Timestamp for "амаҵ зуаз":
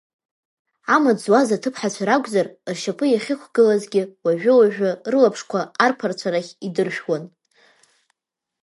0.95-1.49